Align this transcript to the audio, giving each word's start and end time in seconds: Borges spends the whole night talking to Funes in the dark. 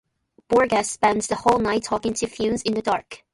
Borges 0.47 0.89
spends 0.89 1.27
the 1.27 1.35
whole 1.35 1.59
night 1.59 1.83
talking 1.83 2.15
to 2.15 2.25
Funes 2.25 2.63
in 2.65 2.73
the 2.73 2.81
dark. 2.81 3.23